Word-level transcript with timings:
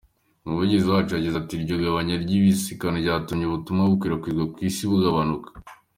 Umuvugizi 0.45 0.87
waco 0.91 1.11
yagize 1.15 1.35
ati: 1.39 1.53
"Iryo 1.55 1.75
gabanya 1.83 2.15
ry'isabikana 2.23 2.97
ryaratumye 3.03 3.43
ubutumwa 3.47 3.83
bukwiragizwa 3.91 4.43
kw'isi 4.53 4.83
bugabanuka. 4.91 5.49